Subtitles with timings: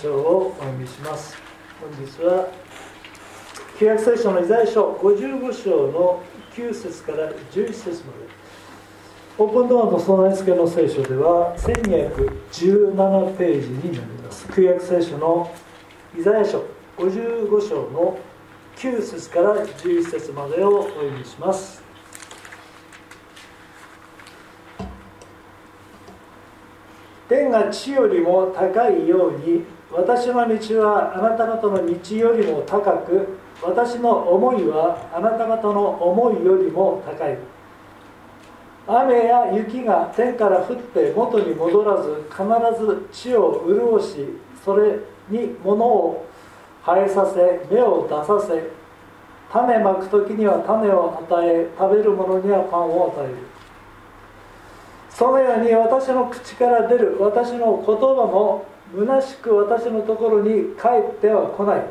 [0.00, 1.36] 章をお読みします。
[1.80, 2.46] 本日は
[3.78, 6.22] 旧約聖書の遺財書55章の
[6.54, 8.28] 9節から11節まで。
[9.38, 14.48] オープンドアの備え付けの聖書では1217ページになります。
[14.54, 15.50] 旧約聖書の
[16.16, 16.64] 遺財書
[16.96, 18.18] 55章の
[18.76, 21.82] 9節から11節までをお読みします。
[27.28, 37.38] 天が地よりも高いように私の道はあなた方の道よりも高く私の思いはあなた方の思いよりも高い。
[38.86, 42.42] 雨や雪が天から降って元に戻らず必
[42.82, 44.26] ず地を潤し
[44.64, 44.98] それ
[45.28, 46.26] に物を
[46.84, 48.70] 生えさせ芽を出させ
[49.52, 53.34] 種まく時には種を与え食べる者にはパンを与える。
[55.10, 58.64] そのように私の口から出る私の言葉も
[58.94, 61.84] 虚しく私のところに帰っては来ない。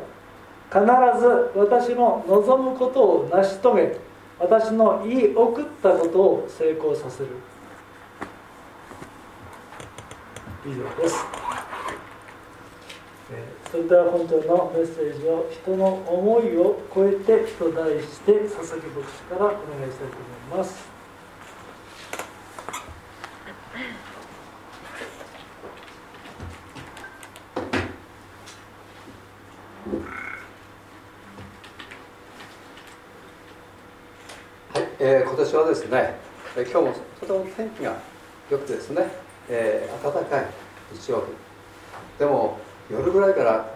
[0.70, 0.80] 必
[1.18, 3.96] ず私の望むことを成し遂げ
[4.38, 7.28] 私の言い送ったことを成功させる。
[10.66, 11.24] 以上です、
[13.32, 20.16] えそれでは本日のメッセージを人の思いを超えてと題して佐々木牧師からお願いしたいと
[20.50, 20.98] 思います
[35.00, 36.16] えー、今年はですね、
[36.56, 37.98] えー、今日もとても天気が
[38.48, 39.02] 良くてですね、
[39.48, 40.46] えー、暖かい
[40.92, 41.24] 日曜日。
[42.16, 42.56] でも
[42.88, 43.66] 夜ぐらいからあの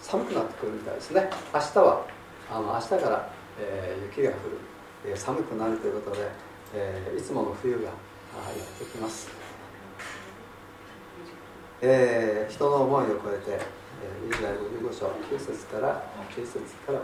[0.00, 1.28] 寒くなってくるみたいですね。
[1.52, 2.06] 明日は
[2.48, 3.28] あの明日から、
[3.58, 4.58] えー、雪が降る、
[5.10, 6.28] えー、寒くなるということで、
[6.74, 9.28] えー、いつもの冬がやってきます、
[11.82, 17.00] えー、人の思いを超えて、えー、イスラエル55章9節から9節から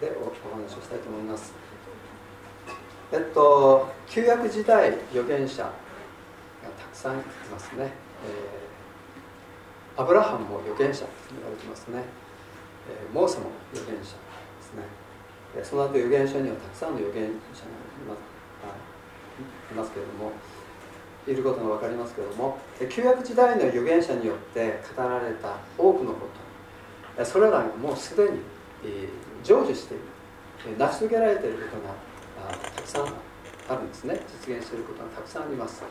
[0.00, 0.24] でお
[0.54, 1.67] 話をしたいと思います。
[3.12, 5.70] えっと旧約時代預言者が
[6.78, 7.16] たくさんい
[7.50, 7.92] ますね、
[8.24, 12.02] えー、アブラハムも預言者と言われてますね、
[12.90, 14.08] えー、モーセも預言者で
[14.60, 14.82] すね、
[15.56, 17.40] え、その後預言者にはたくさんの預言者がい
[18.08, 18.38] ます
[19.70, 20.32] いますけれども
[21.26, 22.58] いることが分かりますけれども
[22.90, 26.48] 旧約時代の預言者によって語られた多くのこと。
[27.24, 28.38] それらがもうすでに
[29.42, 30.04] 成就している。
[30.78, 33.02] 成し遂げられていることがたくさん
[33.68, 34.20] あるんですね。
[34.46, 35.82] 実現していることがたくさんあります。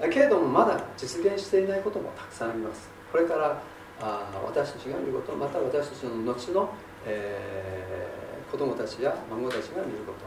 [0.00, 2.88] けれどもまだ実現していないこともたくさんあります。
[3.12, 3.60] これから
[4.00, 6.70] あ私たちが見ることまた私たちの後の、
[7.04, 10.18] えー、子供たちや孫たちが見ること、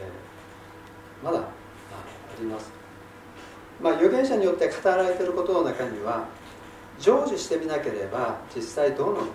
[0.00, 1.42] えー、まだあ
[2.40, 2.72] ります。
[3.82, 6.26] まあ預言者によって語られていることの中には
[6.98, 9.32] 成就してみなければ実際どうなのか。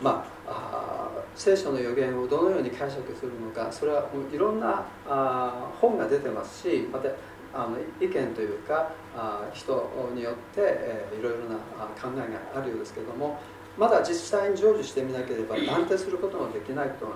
[0.00, 0.93] まあ
[1.34, 7.08] 聖書の予言をどのように解釈するのかそれはいろんなあ本が出てますしまた
[7.52, 11.56] あの意見というかあ人によって、えー、いろいろな
[12.00, 13.38] 考えがあるようですけれども
[13.78, 17.12] まだ実際に成就してみなければ断定することのできないことが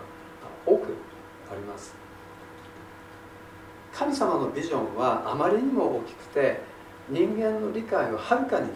[0.67, 0.95] 多く
[1.51, 1.95] あります。
[3.93, 6.61] 神様のビジョンはあまりにも大きくて
[7.09, 8.69] 人間の理解をはるかに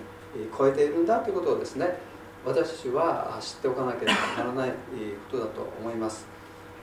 [0.56, 1.98] 超えているんだということをですね
[2.44, 4.76] 私は知っておかなければならないこ
[5.30, 6.26] とだと思います。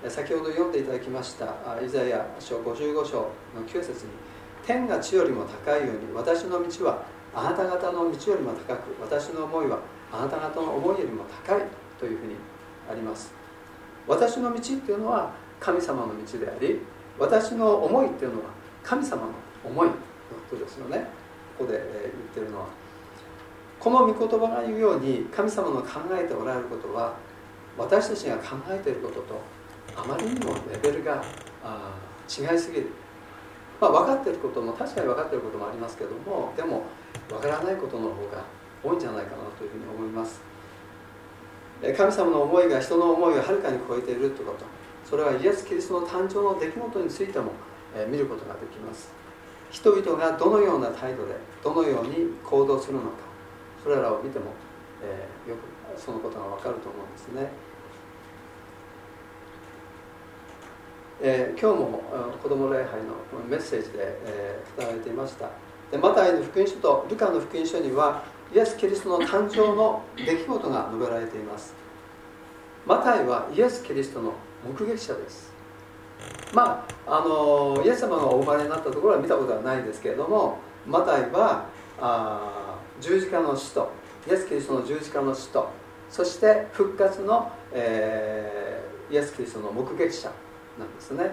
[0.07, 1.45] 先ほど読んでいただきました
[1.83, 3.17] イザヤ書55章
[3.53, 4.11] の9節に
[4.65, 7.03] 天が地よりも高いように私の道は
[7.35, 9.79] あなた方の道よりも高く私の思いは
[10.13, 11.61] あなた方の思いよりも高い
[11.99, 12.35] というふうに
[12.89, 13.33] あります。
[14.07, 16.79] 私の道っていうのは神様の道であり
[17.19, 18.49] 私の思いっていうのは
[18.81, 19.33] 神様の
[19.65, 19.97] 思いのこ
[20.55, 21.05] とですよね。
[21.57, 21.83] ここで言っ
[22.33, 22.67] てるのは。
[23.79, 27.15] この御言葉が言うように神様の考えておられることは
[27.77, 29.41] 私たちが考えていることと
[29.95, 31.23] あまりにもレベルが
[32.27, 32.87] 違いすぎる。
[33.79, 36.83] まあ、分かっていることも確かに分かっていることもありますけどもでも
[37.29, 38.43] 分からないことの方が
[38.83, 40.41] 多いんじゃないかなというふうに思います。
[41.81, 44.65] 神様の思いが人の思いをはるかに超えているということ。
[45.09, 47.53] それはイエス・キリストの誕生の出来事についても
[48.09, 49.13] 見ることができます。
[49.71, 53.28] 人々がどのような態度でどのように行動するのか。
[53.83, 54.51] それらを見ても、
[55.01, 57.49] えー、よくそのことが分かると思うんですね。
[61.21, 62.01] えー、今日も
[62.41, 63.15] 子ども礼拝の
[63.49, 65.49] メッセージで、えー、語られていました。
[65.91, 71.73] でマタイの福音書とルカの福音書にはイエス・キリストの誕生の出来事が述べられています。
[72.85, 74.33] マタイはイエス・キリストの
[74.65, 75.51] 目撃者です。
[76.53, 80.57] まああのイエス様がお生まれになったところは見たことはないんですけれども
[80.87, 81.65] マタイは
[81.99, 82.58] あ
[82.99, 83.91] 十字架の死と
[84.27, 85.69] イエス・キリストの十字架の死と
[86.09, 90.31] そして復活の、えー、イエス・キリストの目撃者
[90.77, 91.31] なんですね。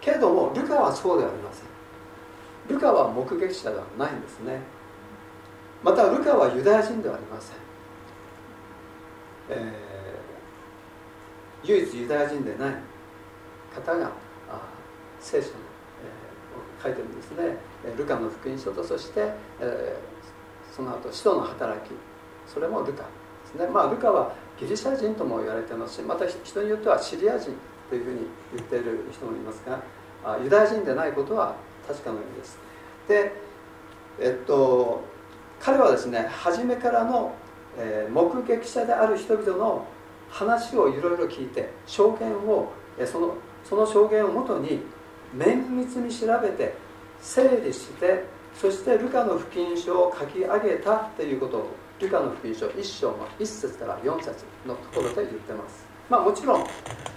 [0.00, 1.66] けれどもルカはそうではありません。
[2.68, 4.60] ルカは目撃者ではないんですね。
[5.82, 7.56] またルカはユダヤ人ではありません、
[9.50, 12.74] えー、唯一ユダヤ人でない
[13.74, 14.12] 方が
[15.18, 15.54] 聖書の、
[16.04, 17.56] えー、書いてるんですね。
[17.96, 20.11] ルカの福音書とそして、えー、
[20.74, 21.92] その後使徒の働き
[22.46, 23.08] それもルカで
[23.46, 23.66] すね。
[23.66, 27.52] まあルカはギリシャ人とも言われてますしまた人によってはシリア人
[27.88, 28.20] というふうに
[28.56, 31.54] 言っている人もいますがユダヤ人でないことは
[31.86, 32.58] 確かのようです。
[33.08, 33.32] で
[34.20, 35.02] えっと
[35.60, 37.34] 彼はですね初めからの、
[37.78, 39.86] え、目撃者である人々の
[40.28, 42.72] 話をいろいろ聞いて証言を
[43.06, 44.80] そのその証言をもとに
[45.34, 46.74] 綿密に調べて
[47.20, 48.24] 整理して
[48.60, 51.58] そしてルカの福音書を書き上げたということ。
[51.58, 55.86] をルカの福音書1章の1節から4節のところで言ってます。
[56.10, 56.66] まあ、もちろん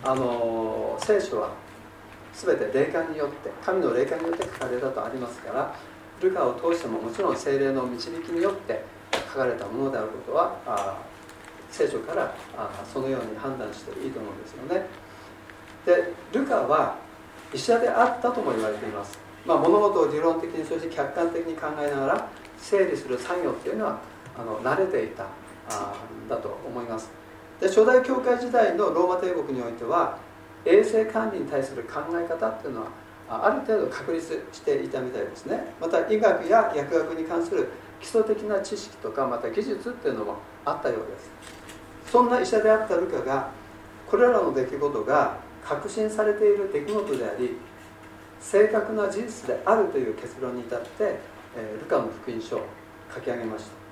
[0.03, 1.49] あの聖書は
[2.33, 5.75] 全て霊感によって神の霊感によって書かれたとありますから
[6.21, 8.83] ルカを通してももちろん精霊の導きによって
[9.33, 11.01] 書かれたものであることは
[11.71, 14.85] 聖書からあそのように判断していいと思うんですよね。
[15.85, 16.95] でルカは
[17.53, 23.99] 医者であったとも言われています、まあ、物事を理論的にそして客観的に考えながら整理する作業っていうのは
[24.37, 25.25] あの慣れていた
[25.69, 25.93] あ
[26.29, 27.09] だと思います。
[27.59, 30.17] で初代教会時代のローマ帝国においては
[30.65, 32.87] 衛生管理に対する考え方っていうのは
[33.29, 35.73] ある程度確立していたみたいですね。
[35.79, 37.69] また医学や薬学に関する
[38.01, 42.11] 基礎的な知識とかまた技術っていうのもあったようです。
[42.11, 43.49] そんな医者であったルカが
[44.07, 47.57] これらの出来事が確信されている出来事であり
[48.51, 50.87] 正確な事実であるという結論に至って、
[51.57, 52.61] えルカの福音書を
[53.13, 53.85] 書き上げました。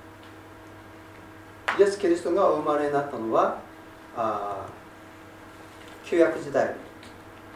[1.80, 3.58] イエス・キリストがお生まれになったのは
[4.16, 4.68] あ
[6.06, 6.76] 旧約時代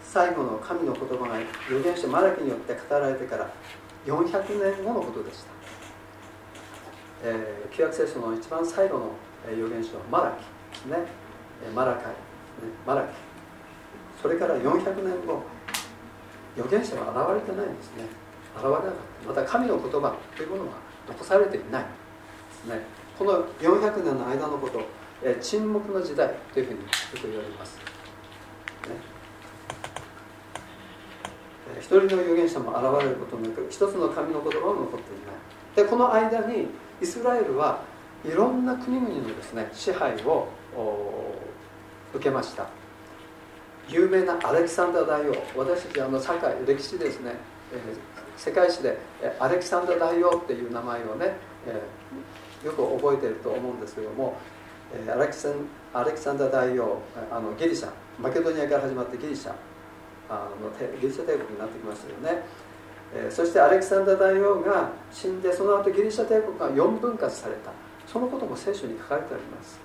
[0.01, 1.35] 最後の神の言葉が
[1.67, 3.47] 預言者マラキによって語られてから
[4.07, 5.51] 400年後のことでした、
[7.25, 9.11] えー、旧約聖書の一番最後の
[9.45, 11.27] 預言者はマラキですね。
[11.75, 12.13] マラカイ、ね、
[12.85, 13.09] マラキ。
[14.21, 15.43] それから400年後
[16.57, 18.03] 預言者は現れてないんですね。
[18.57, 18.91] 現れなかっ
[19.23, 19.29] た。
[19.29, 21.89] また神の言葉というものは残されていないで
[22.51, 22.81] すね。
[23.17, 24.81] この400年の間のこと
[25.23, 26.85] え沈黙の時代というふうによ
[27.19, 27.81] く言われます、ね、
[31.79, 35.85] 一人の預言者も現れることなく一つの神の言葉も残っていない。
[35.85, 36.67] でこの間に
[37.01, 37.81] イスラエルは
[38.25, 40.47] いろんな国々のですね支配を
[42.13, 42.67] 受けました。
[43.89, 45.33] 有名なアレキサンダー大王。
[45.55, 47.31] 私たちあの社会歴史ですね、
[47.73, 48.97] えー、世界史で
[49.39, 54.37] アレキサンダー大王っていう名前をね、えー、よく覚えていると思うんですけども
[55.09, 55.53] アレキサン
[55.93, 57.01] アレキサンダー大王
[57.31, 57.89] あのギリシャ
[58.19, 59.53] マケドニアから始まってギリシャ
[60.29, 62.43] あのギリシャ帝国になってきましたよね、
[63.13, 67.71] えー、そしてアレキサンダー大王が死んでその後ギリシャ帝国が4分割された。
[68.07, 69.77] そのことも聖書に書かれてあります。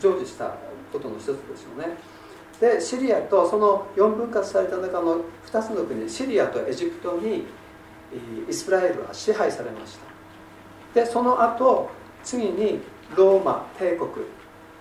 [0.00, 0.56] 成就した
[0.92, 1.96] ことの一つですよね。
[2.60, 7.46] でシリアとその4分割された中の2つの国シリアとエジプトに
[8.48, 9.98] イスラエルは支配されまし
[10.94, 11.00] た。
[11.00, 11.90] でその後
[12.24, 12.80] 次に
[13.14, 14.10] ローマ帝国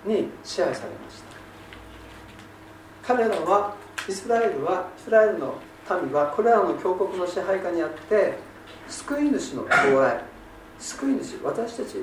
[0.05, 1.22] に支配されまし
[3.03, 3.13] た。
[3.15, 3.75] 彼らは
[4.08, 5.55] イスラエルはイスラエルの
[6.01, 8.38] 民はこれらの強国の支配下にあって
[8.88, 10.24] 救い主の到来。
[10.79, 11.98] 救い主私たち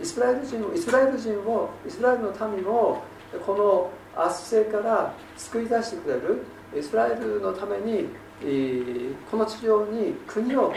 [0.00, 3.02] イスラエル人をイスラエル人をイスラエルの民を
[3.44, 6.42] この圧政から救い出してくれる
[6.76, 8.08] イスラエルのために
[9.30, 10.74] この地上に国を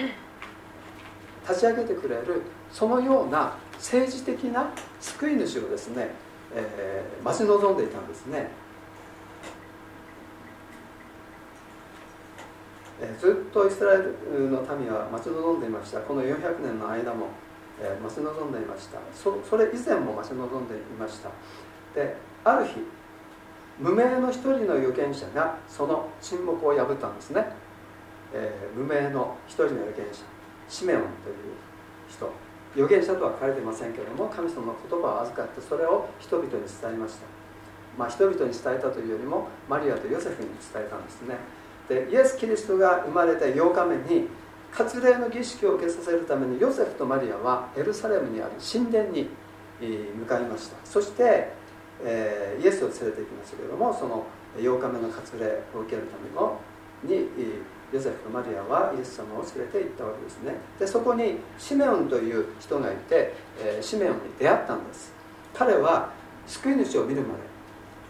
[1.47, 6.11] 立ち上げてくれるそのような政治的な救い主をですね、
[6.53, 8.47] えー、待ち望んでいたんですね、
[13.01, 15.99] えー、ずっとイスラエルの民は待ち望んでいました。
[16.01, 17.27] この400年の間も、
[17.81, 18.99] えー、待ち望んでいました。
[19.13, 21.29] そそれ以前も待ち望んでいました。
[21.95, 22.75] である日
[23.81, 27.47] 無名の一人の預言者がその沈黙を破ったんですね、
[28.33, 30.23] えー、無名の一人の預言者
[30.69, 31.35] シメオンという
[32.07, 32.31] 人。
[32.73, 37.25] 預言者とは書かれていませんけれども神様の言葉を預かってそれを人々に伝えました。
[37.97, 41.35] まあ人々に伝えたというよりもマリアとヨセフに伝えたんですね。
[41.89, 44.29] でイエス・キリストが生まれて8日目に
[44.71, 49.29] 割礼の儀式を受けさせるためにヨセフとマリアはエルサレムにある神殿に
[49.81, 50.77] 向かいました。
[50.85, 51.51] そして、
[52.03, 54.25] えー、イエスを連れて行きましたけれどもその
[54.57, 56.59] 8日目の割礼を受けるための
[57.03, 57.27] に
[57.93, 60.55] ヨセフとマリアはイエス様を連れて行ったわけですね。
[60.79, 65.11] でそこにシメオンという人がいて、えー、シメオンに出会ったんです。
[65.53, 66.11] 彼は
[66.47, 67.41] 救い主を見るまで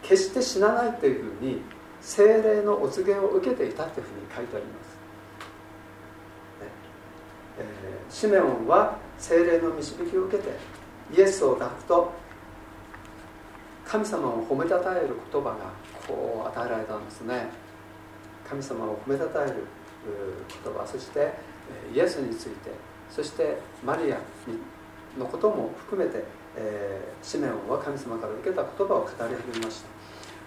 [0.03, 1.61] 決して死なないというふうに
[2.01, 4.97] 精霊のお告げを受けていたというふうに書いてあります、
[7.59, 10.49] えー、シメオンは精霊の導きを受けて
[11.15, 12.13] イエスを抱くと
[13.85, 15.55] 神様を褒めたたえる言葉が
[16.07, 17.49] こう与えられたんですね。
[18.47, 19.63] 神様を褒めたたえる
[20.63, 21.31] 言葉そして
[21.93, 22.71] イエスについて
[23.09, 24.17] そしてマリア
[25.17, 26.23] のことも含めて、
[26.55, 29.89] えー、シメオンは神様から受けた言葉を語り始めました。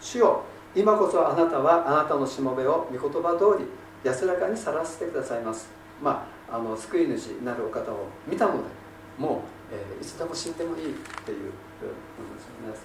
[0.01, 0.43] 主よ
[0.75, 3.67] 今こそあなたはあなたのしもべを御言葉通り
[4.03, 5.71] 安らかにさらせてくださいます。
[6.03, 8.59] まああの救い主なるお方を見たので
[9.19, 9.39] もう、
[9.73, 11.53] えー、いつでも死んでもいいっていう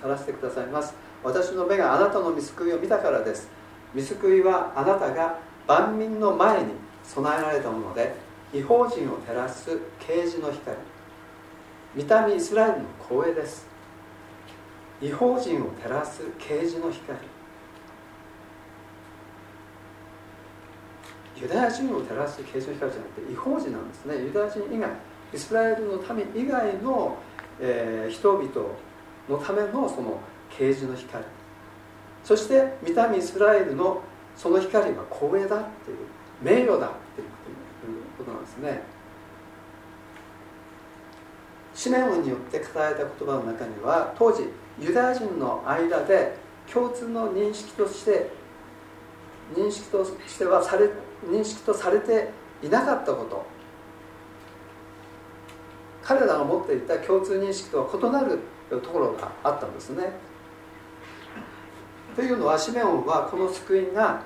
[0.02, 0.94] さらしてくださいます
[1.24, 3.50] 私の目があなたの見救いを見たからです
[3.94, 8.16] 見救いはあなたが万民の前に備えられたもので
[8.54, 10.78] 違法人を照らす啓示の光
[11.96, 13.68] 見た目イスラエルの光栄です
[15.02, 17.18] 違法人を照らす啓示の光
[21.42, 24.90] ユダヤ人を照らす啓示の光じゃなくて違法人なんですねユダヤ人以外
[25.34, 27.18] イスラエルの民以外の、
[27.62, 28.50] えー、人々
[29.30, 30.20] のためのその
[30.50, 31.24] 啓示の光。
[32.24, 34.02] そして見たイスラエルの
[34.36, 35.98] その光は光栄だっていう
[36.42, 37.28] 名誉だっていう
[38.18, 38.82] ことなんですね。
[41.74, 46.36] シメオンによって語られた言葉の中には当時ユダヤ人の間で
[46.72, 48.32] 共通の認識として
[49.56, 50.90] 認識としてはされ
[51.26, 52.32] 認識とされて
[52.62, 53.46] いなかったこと。
[56.02, 58.40] 彼らが持っていた共通認識とは異なる
[58.78, 60.12] ところがあったんですね。
[62.16, 64.22] というのはシメオンはこの救いが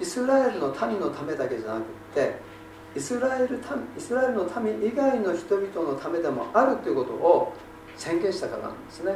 [0.00, 2.36] イスラエルの民のためだけじゃなくって
[2.96, 3.60] イスラエル
[3.96, 7.52] イスラエルの民以外の人々のためでもあるということを
[7.96, 9.14] 宣言したからなんですね。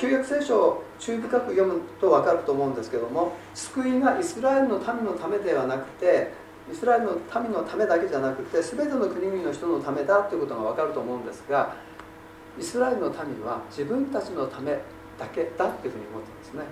[0.00, 6.32] 旧約聖書を注意深く読むと分かると思うんですけども救いがイスラエルの民のためではなくて
[6.72, 11.76] イスラエルの民のためだけじゃなくて全ての国々の人のためだということが分かると思うんですが
[12.58, 14.72] イスラエルの民は自分たちのため
[15.18, 16.64] だけだっていうふうに思ってますね。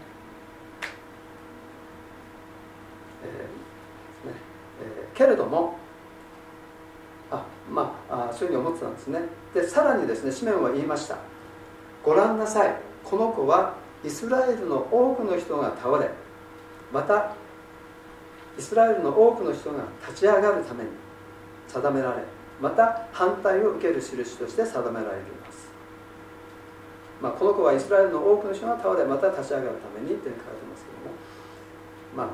[3.25, 4.35] えーね
[4.83, 5.79] えー、けれども
[7.31, 9.21] あまあそういうふうに思ってたんですね。
[9.55, 11.19] でさらにですねシメンは言いました。
[12.05, 12.75] ご覧なさい。
[13.05, 13.75] この子は
[14.05, 16.11] イスラエルの多くの人が倒れ
[16.93, 17.35] また
[18.59, 20.91] イスラエルの多くの人が立ち上がるために
[21.69, 22.23] 定められ
[22.61, 25.44] また反対を受ける印として定められてい
[27.25, 31.17] ま、あ、この子はイスラエルの多くの人が倒れまた立ち上がるためにって書いてますけども
[32.15, 32.29] まあ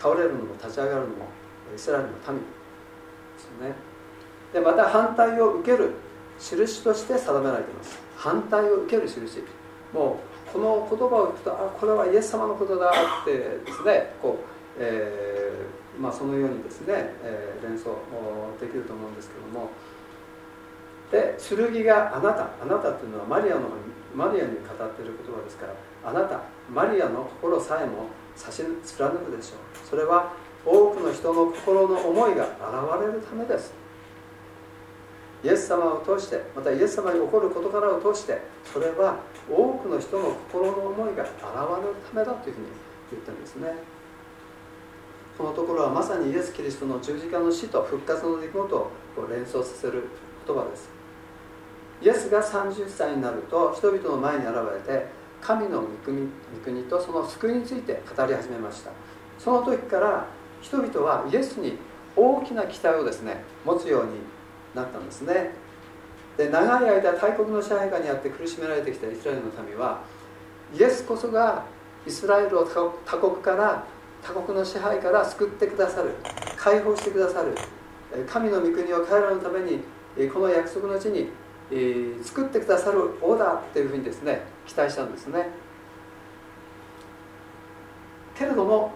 [0.00, 1.26] 倒れるのも立ち上がるのも
[1.74, 2.46] イスラエルの民で
[3.36, 3.74] すよね。
[4.52, 5.94] でまた反対を受ける
[6.38, 7.98] 印として定められています。
[8.16, 9.42] 反対を受ける印。
[9.92, 14.14] もうこの言葉を聞くとあこれはイエス様のことだってですね。
[14.22, 14.44] こう、
[14.78, 17.90] えー、まあ、そのようにですね、えー、連想
[18.60, 19.68] できると思うんですけども。
[21.10, 23.62] で剣があなたあなたっていうのはマリアの
[24.14, 26.40] マリアに語っている言葉ですからあなた
[26.72, 29.88] マリアの心さえも差し貫くでしょう。
[29.88, 30.32] それは
[30.64, 33.72] 多くの人の心の思いが現れるためです。
[35.42, 38.42] イエス様を通してまたイエス様に起こる事柄を通して
[38.72, 39.16] それは
[39.50, 42.66] 多くの人の心の思いが現れるためだというふうに
[43.10, 43.72] 言ってるんですね。
[45.38, 48.90] このところはまさにイエス・キリストの十字架の死と復活の出来事を
[49.30, 50.04] 連想させる
[50.46, 50.99] 言葉です。
[52.02, 54.54] イエスが30歳になると人々の前に現
[54.88, 55.06] れて
[55.40, 55.86] 神の御
[56.64, 58.90] 国とその救いについて語り始めました。
[59.38, 60.26] その時から
[60.60, 61.78] 人々はイエスに
[62.16, 64.10] 大きな期待をですね持つように
[64.74, 65.52] なったんですね。
[66.36, 70.00] で長い間大国の支配下にあって苦しめられてきたイスラエルの民は
[70.74, 71.64] イエスこそが
[72.06, 72.66] イスラエルを
[73.04, 73.84] 他国から
[74.22, 76.14] 他国の支配から救ってくださる
[76.56, 77.54] 解放してくださる
[78.28, 79.80] 神の御国を彼らのために
[80.30, 81.30] この約束の地に
[81.70, 85.48] え作ってくださる王だっていうふうにですね期待したんですね。
[88.34, 88.92] けれども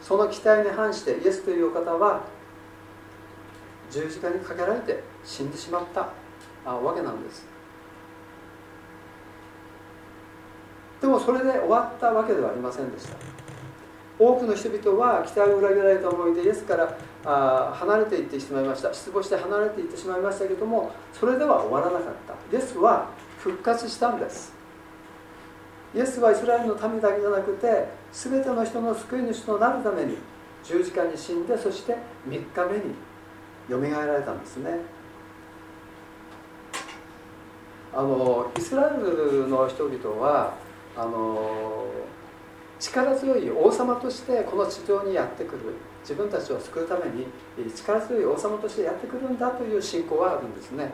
[0.00, 2.22] その期待に反してイエスというお方は
[3.90, 6.12] 十字架にかけられて死んでしまった
[6.70, 7.46] わけなんです。
[11.00, 13.16] でもそれで終わったわけではありませんでした。
[14.18, 18.92] 多くの人々は期待を裏切られた思いでイエスからあ離れていってしまいました。
[18.92, 22.56] 失望して離れていってしまいましたけどもそれでは終わらなかった。
[22.56, 24.52] イエスは復活したんです。
[25.94, 30.18] イエスはイスラエルの民だけじゃなくて全ての人の救い主となるために
[30.64, 31.96] 十字架に死んでそして
[32.28, 32.94] 3日目に
[33.68, 34.80] よみがえられたんですね。
[37.94, 40.54] あのイスラエルの人々は
[40.96, 41.86] あの
[42.78, 45.58] 力強い王様としてこの地上にやってくる
[46.02, 47.26] 自分たちを救うために
[47.74, 50.90] 力強い王様としてやってくるんだという信仰はあるんですね。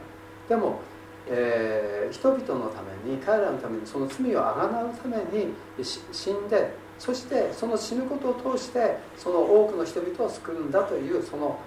[0.49, 0.81] でも、
[1.29, 11.59] えー、人々のために彼らのためにその罪をあがなうために死んでそしてその死ぬことを通してその多くの人々を救うんだというその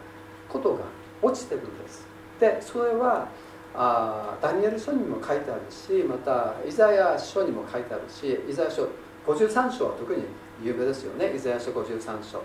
[0.50, 0.84] ことが
[1.22, 2.08] 落ちてるんです。
[2.40, 3.28] でそれは
[3.76, 8.88] あダニエル書にも書いてあるしまたイザヤ書にも書いてあるしイザヤ書
[9.28, 10.24] 53章は特に
[10.64, 11.36] 有名ですよね。
[11.36, 12.42] イザヤ書53章。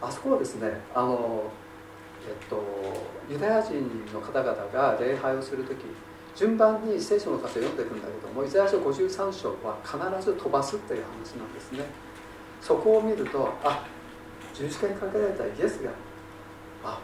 [0.00, 1.44] あそこはですねあの
[2.28, 2.62] えっと
[3.28, 3.74] ユダヤ人
[4.12, 5.78] の方々が礼拝をする時
[6.36, 11.84] 順番に聖書の箇所を読んでいくんだけどもイザヤ書53章は必ず飛ばすっていう話なんですね。
[12.60, 13.86] そこを見るとあ
[14.54, 15.90] 十字架にかけられたイエスが
[16.84, 17.00] あ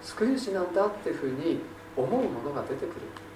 [0.00, 1.60] 救い主なんだっていうふうに
[1.96, 3.27] 思うものが出てくる。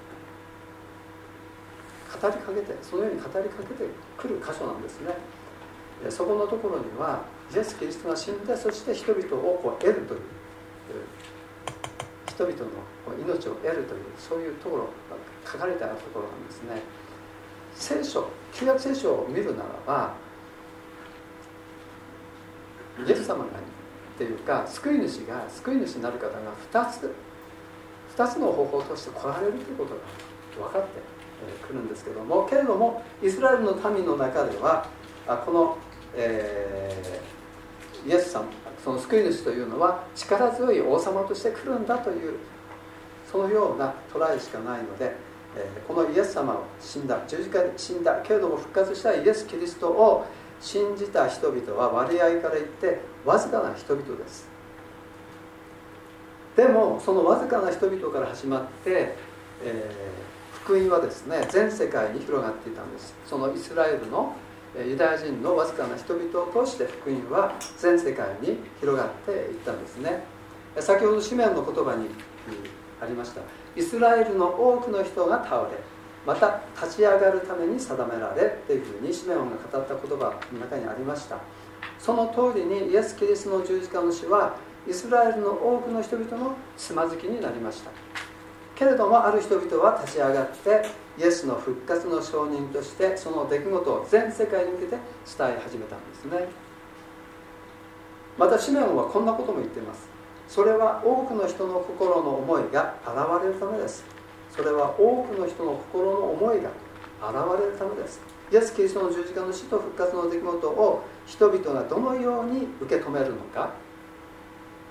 [2.22, 3.84] 語りかけてそのように語りかけて
[4.16, 5.10] くる箇所なんですね。
[6.08, 7.22] そこのところには
[7.54, 10.20] イエス・キリストが死んでそして人々をこう得るという
[12.28, 12.66] 人々の
[13.20, 14.90] 命を得るというそういうところが
[15.52, 16.82] 書かれてあるところなんですね。
[17.74, 20.14] 聖書旧約聖書を見るならば
[23.06, 23.48] イエス様がっ
[24.18, 26.38] ていうか救い主が救い主になる方が
[26.72, 27.14] 2つ
[28.16, 29.94] 2つの方法として来られるということ
[30.60, 31.11] が分かって
[31.66, 34.86] くるんですけどもけれどもイスラエルの民の中では
[35.44, 35.78] この、
[36.14, 38.44] えー、イエス様
[38.84, 42.34] その救い主というのは力強い王様として来るんだという
[43.30, 45.14] そのようなトライしかないので、
[45.56, 50.26] え、このイエス様を死んだ十字架で死んだけれども復活したイエス・キリストを
[50.60, 54.48] 信じた人々は割合から言ってわずかな人々です。
[56.56, 59.14] でもそのわずかな人々から始まって、
[59.64, 60.21] えー、
[60.64, 63.14] 福音はですね全世界に広がっていたんです。
[63.26, 64.34] そのイスラエルの
[64.78, 70.24] ユダヤ人のわずかな人々を通して福音は全世界に広がっていったんですね。
[70.78, 72.08] 先ほど紙面の言葉に
[73.00, 73.42] ありました。
[73.76, 75.78] イスラエルの多くの人が倒れ
[76.24, 81.38] また立ち上がるために定められっていうふうにシメオンが語った言葉の中にありました。
[81.98, 84.56] その通りにイエス・キリストの十字架の死は
[84.88, 87.90] イスラエルの多くの人々のつまずきになりました。
[88.82, 90.82] けれどもある人々は立ち上がって
[91.16, 94.90] イエスの復活の証人としてその出来事を全世界に向けて
[95.38, 96.48] 伝え始めたんですね。
[98.36, 100.08] またシメオンはこんなことも言っています。
[100.48, 104.04] それは多くの人の心の思いが現れるためです。
[104.50, 106.70] それは多くの人の心の思いが
[107.22, 108.20] 現れるためです。
[108.50, 113.74] イエス・キリストの十字架の死と復活の出来事を人々がどのように受け止めるのか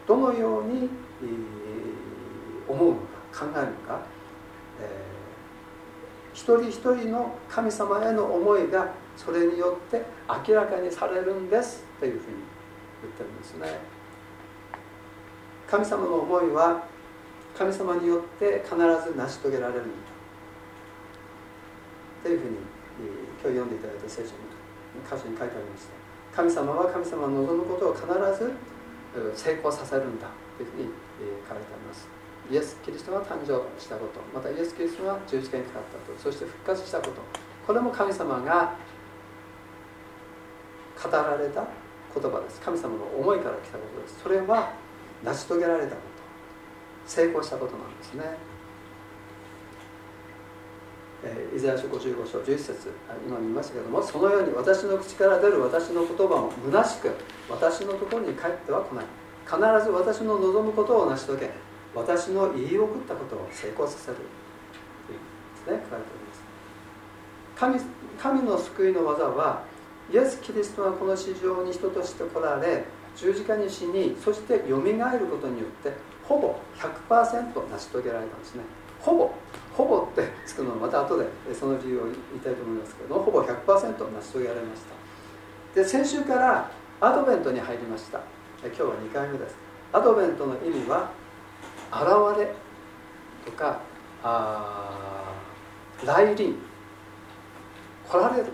[0.08, 0.90] どのように
[2.70, 4.02] 思うのか考えるか、
[4.80, 10.04] えー、一人一人の神様への思いがそれによって
[10.48, 12.38] 明らかにされるんですというふうに
[13.02, 13.80] 言ってるんですね。
[15.68, 16.84] 神様の思いは
[17.58, 19.92] 神様によって必ず成し遂げられるんだ。
[22.24, 22.58] というふうに
[23.42, 24.38] 今日読んでいただいた聖書の
[25.04, 26.02] 箇所に書いてありました。
[26.36, 28.54] 神様は神様の望むことを必ず
[29.36, 30.90] 成功させるんだというふうに
[31.48, 32.21] 書いてあります。
[32.52, 37.22] イエス・キリストが誕生したことまたイエス・キリストが十字架にかかったことそして復活したこと。
[37.66, 38.76] これも神様が
[41.02, 41.66] 語られた
[42.14, 42.60] 言葉です。
[42.60, 44.20] 神様の思いから来たことです。
[44.22, 44.74] それは
[45.24, 46.22] 成し遂げられたこと。
[47.06, 48.24] 成功したことなんですね、
[51.24, 52.92] えー、イザヤ書55章11節
[53.26, 57.12] 今見ましたけどもそのように私の口から出る私の言葉も虚しく
[57.50, 59.06] 私のところに帰っては来ない。
[59.46, 61.52] 必ず私の望むことを成し遂げ
[61.94, 64.18] 私の言い送ったことを成功させる。
[64.18, 64.22] と
[65.12, 65.20] いう
[65.66, 65.88] ですね。
[65.90, 66.42] 書いております。
[67.56, 67.80] 神
[68.18, 69.64] 神の救いの技は
[70.12, 75.92] イエス・キリストがこの市場に人として来られ十字架に死にそしてよみがえることによって
[76.24, 78.64] ほぼ100%成し遂げられたんですね。
[79.00, 79.32] ほぼ
[79.74, 84.82] ほぼってつくのはまた後でその理由を言いたいと思いますけどほぼ100%成し遂げられまし
[85.74, 85.82] た。
[85.82, 88.22] で先週からアドベントに入りました。
[88.64, 89.56] 今日は2回目です。
[89.92, 91.12] アドベントの意味は
[91.92, 92.56] 現れ
[93.46, 93.80] とか
[94.24, 95.34] あ
[96.04, 96.56] 来臨
[98.10, 98.46] 来られる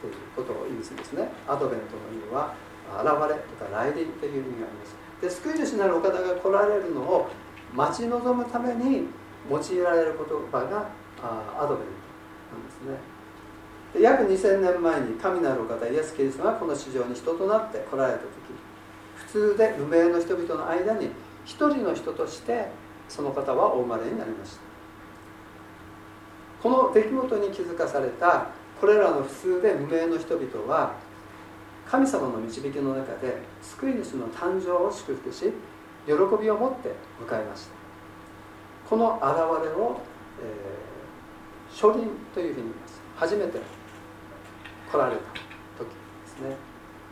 [0.00, 1.28] ということを意味するんですね。
[1.46, 2.54] アドベントの意味は
[2.90, 4.96] 現れとか来臨という意味があります。
[5.20, 7.28] で救い主なるお方が来られるのを
[7.74, 9.08] 待ち望むために
[9.48, 10.88] 用いられる言葉が
[11.22, 12.00] アドベント
[12.50, 12.98] なんですね。
[13.94, 18.26] で約2000年前に神なるお方イエス・キリストがこの市場に人となって来られた時
[19.16, 21.10] 普通で無名の人々の間に
[21.50, 22.68] 一人の人として
[23.08, 24.60] その方はお生まれになりました。
[26.62, 28.46] この出来事に気づかされた
[28.80, 30.94] これらの普通で無名の人々は
[31.90, 35.52] 神様の導きの中で救い主の誕生を祝福し
[36.06, 37.72] 喜びを持って迎えました。
[38.88, 39.24] この現
[39.66, 40.00] れを、
[40.40, 43.00] えー、初輪というふうに言います。
[43.16, 43.58] 初めて
[44.92, 45.20] 来られた
[45.78, 45.94] 時で
[46.26, 46.54] すね。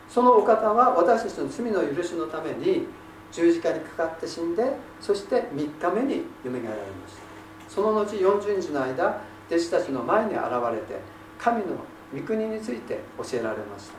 [0.07, 2.87] そのお方は私たちの罪の許しのために
[3.31, 4.63] 十字架にかかって死んで
[4.99, 7.21] そして3日目によみがえられました。
[7.69, 10.99] その後40日の間弟子たちの前に現れて
[11.37, 11.77] 神の
[12.13, 13.93] 御国について教えられました。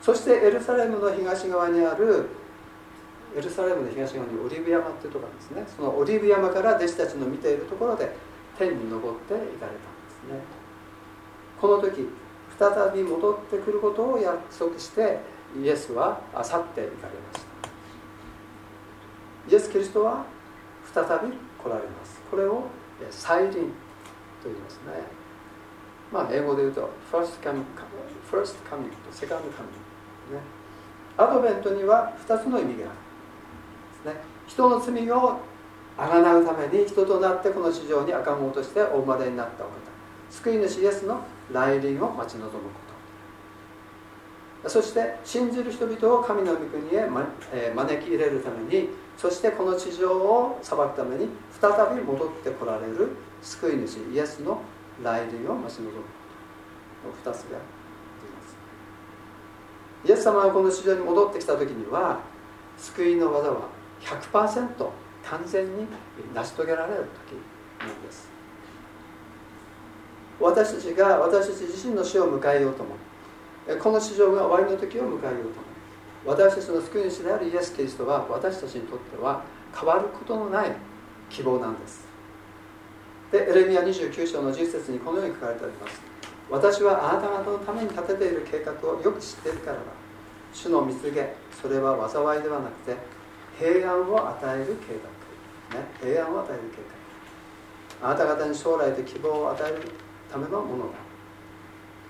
[0.00, 2.28] そしてエルサレムの東側にある
[3.36, 5.64] エルサレムの東側にオリーブ山っていうところですね。
[5.76, 8.14] そのオリーブ山から弟子たちの見ているところで
[8.56, 9.68] 天に昇って行かれたんで
[10.08, 10.40] すね。
[11.60, 12.08] この時
[12.58, 15.18] 再び戻ってくることを約束して
[15.60, 17.47] イエスは去って行かれました。
[19.50, 20.24] イエス・キリストは
[20.92, 22.20] 再び来られます。
[22.30, 22.64] これを
[23.10, 23.58] 再臨と
[24.44, 24.82] 言いますね。
[26.12, 27.64] まあ英語で言うと first coming,
[28.30, 29.72] first coming と second coming
[30.32, 30.40] ね、
[31.16, 35.40] アドベントには2つの意味がある、ね、人の罪を
[35.96, 39.72] あがなうために人となってこの市場に赤子としてお生まれになったお方。
[40.30, 42.58] 救い主イエスの来臨を待ち望むこ
[44.62, 44.68] と。
[44.68, 47.08] そして信じる人々を神の御国へ、
[47.74, 51.28] 招き入れるためにそしてこの地上を裁くために
[51.60, 53.10] 再び戻ってこられる
[53.42, 54.62] 救い主イエスの
[55.02, 55.92] 来臨を待ち望む。
[57.02, 57.58] こと2つが
[60.04, 62.20] イエス様がこの市場に戻ってきた時には
[62.76, 63.68] 救いの技は
[64.00, 64.68] 100%
[65.24, 65.86] 完全に
[66.34, 68.28] 成し遂げられる時なんです。
[70.40, 72.94] 私たちが私たち自身の死を迎えようとも
[73.82, 75.66] この市場が終わりの時を迎えようとも
[76.24, 79.42] 私たちの救い主であるイエス・キリストは私たちにとっては
[79.74, 80.72] 変わることのない
[81.30, 82.06] 希望なんです。
[83.30, 86.00] でエレミア29章の10節にこのように書かれております。
[86.50, 89.82] 私はあなた方のために立てている計画をよく知っているからだ。
[90.52, 92.96] 主の蜜げそれは災いではなくて
[93.58, 94.96] 平安を与える計
[95.72, 96.78] 画、ね、平安を与える計
[98.00, 98.08] 画。
[98.10, 99.82] あなた方に将来で希望を与える
[100.30, 100.98] ためのものだ。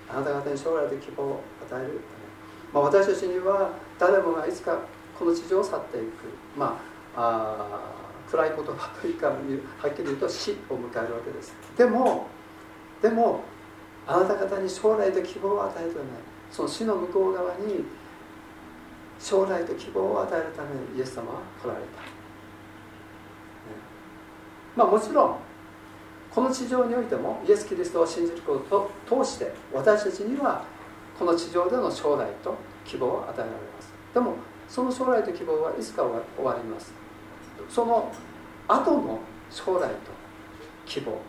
[0.09, 2.28] あなた方に将来で希望を与えるため、
[2.73, 4.79] まあ、私たちには誰もがいつか
[5.17, 6.05] この地上を去っていく。
[6.57, 6.79] ま
[7.15, 9.33] あ暗い言葉というかは
[9.87, 11.53] っきり言うと死を迎えるわけです。
[11.75, 12.27] でも
[13.01, 13.43] でも
[14.05, 16.05] あなた方に将来と希望を与えてない
[16.51, 17.85] その死の向こう側に
[19.19, 21.89] 将来と希望を与えるためにイエス様は来られた、ね、
[24.75, 25.35] まあもちろん
[26.31, 30.63] この地上においてもイエス・キリストを信じることを通して私たちには
[31.19, 32.55] この地上での将来と
[32.85, 33.91] 希望を与えられます。
[34.13, 34.35] でも
[34.69, 36.13] その将来と希望はいつか終
[36.45, 36.93] わります。
[37.69, 38.09] その
[38.69, 39.19] 後の
[39.51, 39.95] 将来と
[40.85, 41.19] 希望。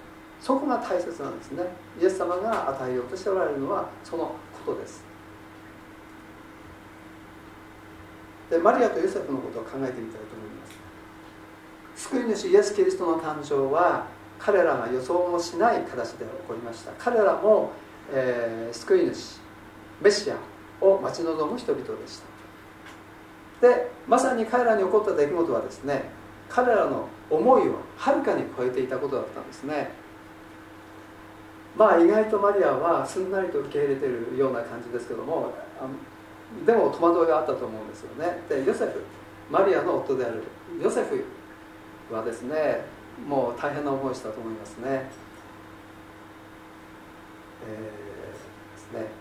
[0.40, 1.64] そこが大切なんですね。
[2.00, 4.32] イエス様が与えようとしておられるのはその
[4.64, 5.02] ことです。
[8.48, 10.66] でマリアとヨセフのことを考えてみたいと思いま
[11.96, 12.08] す。
[12.08, 14.06] 救い主イエス・キリストの誕生は
[14.38, 16.92] 彼らが予想もしない形で起こりました。
[16.96, 17.72] 彼らも、
[18.12, 19.39] えー、救い主
[20.00, 20.36] メシア
[20.80, 22.22] を待ち望む人々でし
[23.60, 23.68] た。
[23.68, 26.04] でまさに彼らに起こった出来事はですね
[26.48, 29.90] 彼らの思いをはるかに超えていたことだったんですね。
[31.76, 35.54] まあ意外とマリアはすんなりと受け入れてるような感じですけども
[36.66, 38.42] でも戸惑いがあったと思うんですよね。
[38.48, 39.04] でヨセフ
[39.50, 40.42] マリアの夫である
[40.82, 41.24] ヨセフ
[42.12, 42.84] はですね
[43.28, 47.76] もう大変な思いしたと思いますね、えー、
[48.74, 49.19] ですね。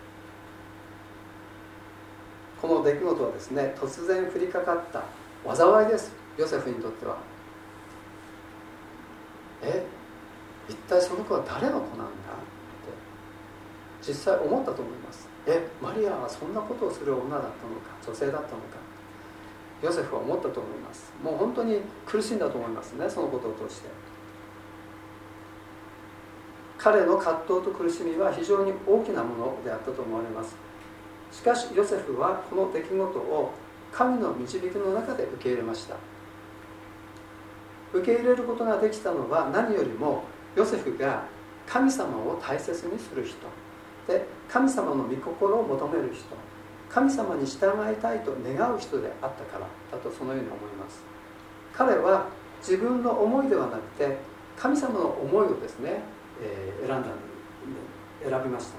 [2.60, 5.02] この出来事はですね突然降りかかった
[5.54, 6.12] 災いです。
[6.36, 7.16] ヨセフにとっては。
[9.62, 9.86] え？
[10.68, 12.06] 一体その子は誰の子なんだ？
[12.06, 12.06] っ
[14.02, 14.06] て。
[14.06, 15.28] 実際思ったと思います。
[15.46, 15.66] え？
[15.82, 17.48] マリアはそんなことをする女だったの
[17.80, 17.96] か？
[18.06, 18.56] 女性だったのか？
[19.82, 21.12] ヨセフは思ったと思います。
[21.24, 23.88] もう本当に苦しんだと思いますねそのことを通して。
[26.76, 30.54] 彼の葛藤と苦しみは非常に大きなものであったと思われます。
[31.30, 33.52] しかしヨセフはこの出来事を
[33.92, 35.96] 神の導きの中で受け入れました。
[37.92, 41.24] 受け入れることができたのは何よりもヨセフが
[41.66, 43.36] 神様を大切にする人。
[44.06, 46.24] で神様の御心を求める人。
[46.88, 51.02] 神様に従いたいと願う人であったからだとそのように思います。
[51.72, 52.26] 彼は
[52.60, 54.18] 自分の思いではなくて
[54.56, 56.02] 神様の思いをですね、
[56.42, 57.08] えー、選んだ
[58.28, 58.78] 選びました。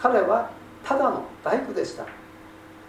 [0.00, 0.50] 彼は
[0.84, 2.06] ただの大工でした。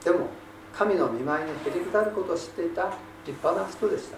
[0.04, 0.28] でも
[0.74, 2.94] 神の見舞いにへりくだることを知っていた
[3.26, 4.10] 立派な人でし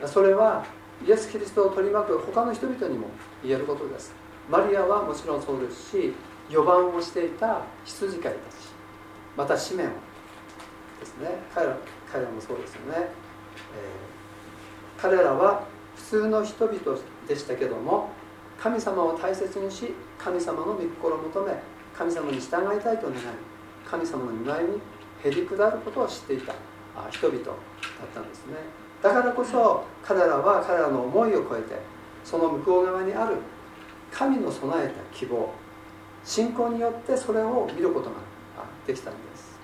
[0.00, 0.08] た。
[0.08, 0.64] それは
[1.06, 3.08] イエス・キリストを取り巻く他の人々にも
[3.42, 4.14] 言えることです。
[4.48, 6.14] マリアはもちろんそうですし
[6.48, 8.38] 予番をしていた羊飼いたち
[9.36, 9.90] またシメオン
[11.00, 11.38] ですね。
[11.54, 11.76] 彼ら
[12.12, 15.64] 彼らもそうですよね、えー、彼らは
[15.96, 16.78] 普通の人々
[17.28, 18.10] でしたけども
[18.58, 21.54] 神様を大切にし神様の御心を求め
[22.00, 23.20] 神様に従いたいと願い
[23.84, 24.80] 神様の見舞いに
[25.22, 26.54] へりくだることを知っていた
[27.10, 27.54] 人々だっ
[28.14, 28.54] たんですね。
[29.02, 31.78] だからこそ彼らは彼らの思いを超えて
[32.24, 33.36] その向こう側にある
[34.10, 35.52] 神の備えた希望
[36.24, 38.16] 信仰によってそれを見ることが
[38.86, 39.60] できたんです。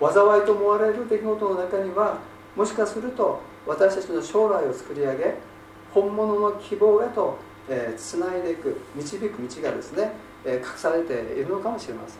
[0.00, 2.18] 災いと思われる出来事の中には
[2.54, 5.34] もしかすると私たちの将来を作り上げ
[5.92, 7.38] 本物の希望へと
[7.96, 10.12] つないでいく導く道がですね
[10.46, 12.18] 隠されているのかもしれません。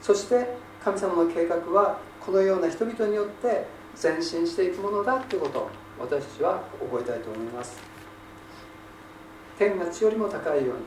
[0.00, 3.66] そして神様の計画はこのような人々によって
[4.00, 7.78] 前進していくものだということを私たちは覚えたいと思います。
[9.58, 10.82] 天が地よりも高いように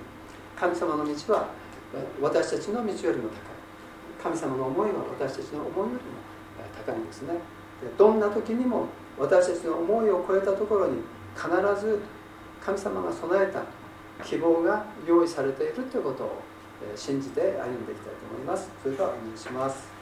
[0.60, 1.48] 神様の道は
[2.22, 3.58] 私たちの道よりも高い。
[4.22, 6.00] 神様の思いは私たちの思いよりも
[6.86, 7.34] 高いんですね。
[7.82, 11.02] でどんな時にも私たちの思いを超えたところに
[11.36, 12.00] 必ず
[12.60, 13.62] 神様が備えた
[14.24, 16.44] 希望が用意されているということを
[16.96, 18.70] 信じて歩んでいきたいと思います。
[18.82, 19.98] それではお願いします。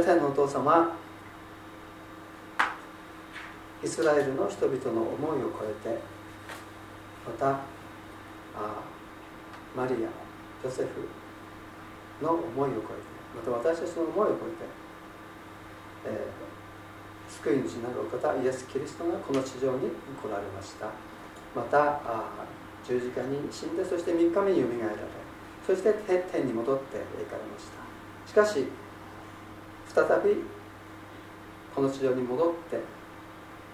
[0.00, 0.96] 天のお父様
[3.84, 6.00] イスラエルの人々の思いを超えて
[7.26, 8.82] またあ
[9.76, 10.88] マリアヨセフ
[12.24, 12.86] の思いを超えて
[13.36, 14.64] また私たちの思いを超えて、
[16.06, 16.61] えー、
[17.40, 19.88] 救い主なるお方イエス・キリストがこの地上に
[20.20, 20.86] 来られました。
[21.56, 22.00] また
[22.86, 25.00] 十字架に死んでそして3日目によみがえられ
[25.66, 25.92] そして
[26.32, 27.82] 天に戻って行かれました。
[28.28, 28.66] しかし
[29.94, 30.42] 再び
[31.74, 32.80] この地上に戻って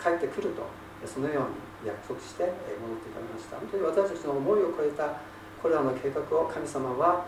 [0.02, 0.62] 帰ってくると
[1.06, 3.56] そのように約束して戻っていかれました。
[3.56, 5.20] 本当に私たちの思いを超えた
[5.62, 7.26] これらの計画を神様は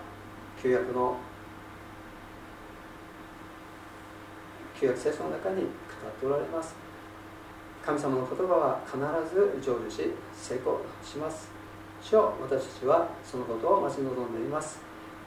[0.62, 1.16] 旧約の
[4.79, 5.66] 旧約聖書の中に
[6.03, 6.75] 語っておられます。
[7.85, 8.99] 神様の言葉は必
[9.35, 11.49] ず成就し成功します。
[12.03, 14.81] 主よ私たちはそのことを待ち望んでいます。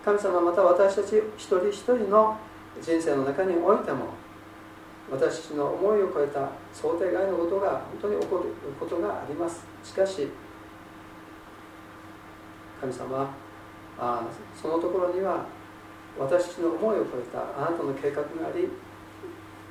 [0.04, 2.38] 神様また私たち一人一人の
[2.82, 4.08] 人生の中においても
[5.12, 8.44] 私たちの思いを超えた想定外のことが本当に起こる
[8.80, 9.66] ことがあります。
[9.84, 10.30] しかし
[12.82, 13.34] 神様
[13.98, 14.24] あ
[14.60, 15.46] そのところには
[16.20, 18.68] 私たちの思いを超えたあなたの計画があり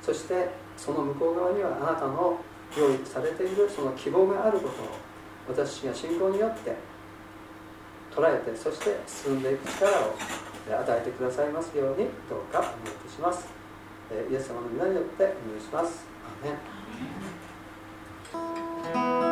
[0.01, 2.39] そしてその向こう側にはあなたの
[2.77, 4.87] 用意されているその希望があることを
[5.47, 6.75] 私が信仰によって
[8.15, 10.15] 捉えてそして進んでいく力を
[10.81, 13.47] 与えてくださいますようにどうかお願いいたします。
[14.29, 16.05] イエス様の皆によってお願いします。
[16.23, 16.51] アメ
[19.19, 19.22] ン。